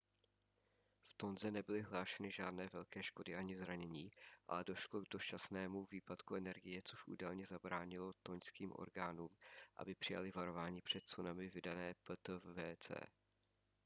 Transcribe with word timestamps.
v 1.07 1.13
tonze 1.17 1.51
nebyly 1.51 1.81
hlášeny 1.81 2.31
žádné 2.31 2.69
velké 2.73 3.03
škody 3.03 3.35
ani 3.35 3.57
zranění 3.57 4.11
ale 4.47 4.63
došlo 4.63 5.01
k 5.01 5.09
dočasnému 5.09 5.87
výpadku 5.91 6.35
energie 6.35 6.81
což 6.85 7.07
údajně 7.07 7.45
zabránilo 7.45 8.13
tonžským 8.23 8.71
orgánům 8.75 9.29
aby 9.75 9.95
přijaly 9.95 10.31
varování 10.31 10.81
před 10.81 11.03
tsunami 11.05 11.49
vydané 11.49 11.93
ptwc 11.93 12.91